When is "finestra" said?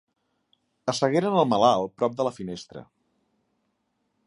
2.39-2.85